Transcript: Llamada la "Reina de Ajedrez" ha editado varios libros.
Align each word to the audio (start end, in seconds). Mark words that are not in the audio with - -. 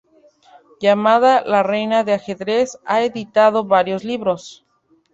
Llamada 0.79 1.43
la 1.45 1.61
"Reina 1.61 2.03
de 2.03 2.13
Ajedrez" 2.13 2.79
ha 2.85 3.03
editado 3.03 3.65
varios 3.65 4.03
libros. 4.03 4.65